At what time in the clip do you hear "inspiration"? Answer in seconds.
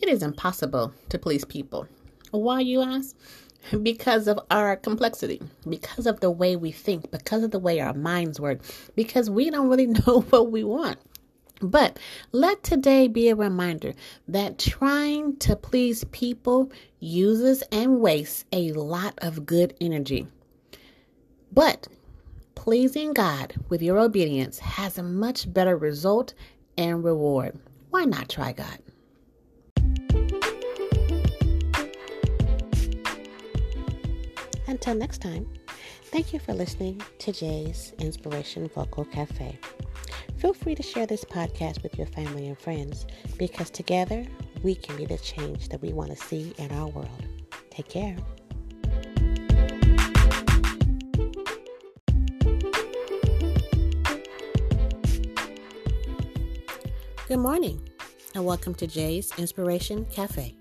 37.98-38.68, 59.38-60.04